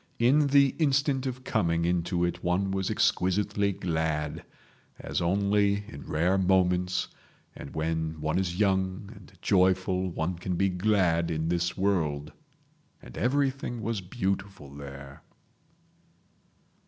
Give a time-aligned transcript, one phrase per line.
[0.17, 7.07] In the instant of coming into it one was exquisitely glad—as only in rare moments
[7.55, 12.31] and when one is young and joyful one can be glad in this world.
[12.99, 15.21] And everything was beautiful there